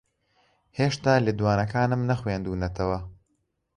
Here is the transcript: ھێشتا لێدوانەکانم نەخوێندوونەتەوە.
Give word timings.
ھێشتا 0.77 1.13
لێدوانەکانم 1.25 2.01
نەخوێندوونەتەوە. 2.09 2.99